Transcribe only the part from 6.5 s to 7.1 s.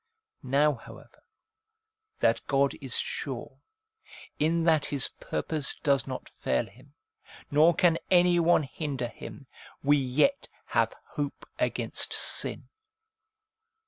Him,